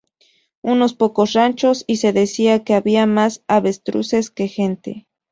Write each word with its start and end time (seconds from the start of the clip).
Unos 0.63 0.95
pocos 0.95 1.33
ranchos 1.33 1.83
y 1.85 1.97
se 1.97 2.11
decía 2.11 2.63
que 2.63 2.73
"había 2.73 3.05
más 3.05 3.43
avestruces 3.47 4.31
que 4.31 4.47
gente". 4.47 5.07